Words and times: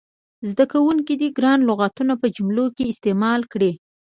زده 0.49 0.65
کوونکي 0.73 1.13
دې 1.21 1.29
ګران 1.37 1.59
لغتونه 1.69 2.13
په 2.21 2.27
جملو 2.35 2.65
کې 2.75 2.89
استعمال 2.91 3.41
کړي. 3.51 3.71